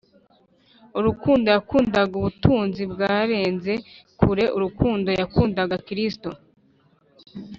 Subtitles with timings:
[0.97, 3.73] urukundo yakundaga ubutunzi bwarenze
[4.19, 6.29] kure urukundo yakundaga kristo